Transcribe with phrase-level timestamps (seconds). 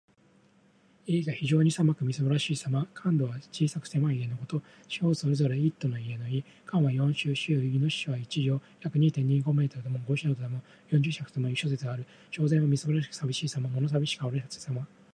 [1.05, 2.87] 家が非常に狭く、みすぼらしくさびしいさま。
[2.95, 4.63] 「環堵」は小さく狭い家のこと。
[4.87, 6.43] 四方それぞれ一堵の家の意。
[6.65, 7.69] 「環」は四周・周囲。
[7.87, 10.59] 「堵」は一丈（約二・二五メートル）とも五丈とも
[10.89, 12.07] 四十尺ともいい諸説ある。
[12.35, 13.69] 「蕭然」はみすぼらしくさびしいさま。
[13.69, 14.87] 物さびしく荒れ果てたさま。